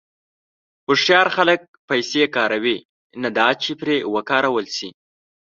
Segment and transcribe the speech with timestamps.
[0.85, 2.77] هوښیار خلک پیسې کاروي،
[3.21, 4.89] نه دا چې پرې وکارول شي.